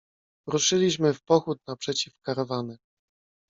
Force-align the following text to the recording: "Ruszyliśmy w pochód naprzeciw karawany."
"Ruszyliśmy 0.47 1.13
w 1.13 1.23
pochód 1.23 1.59
naprzeciw 1.67 2.13
karawany." 2.25 2.77